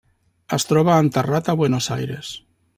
Es 0.57 0.65
troba 0.69 0.95
enterrat 1.03 1.53
a 1.53 1.57
Buenos 1.63 1.93
Aires. 1.99 2.35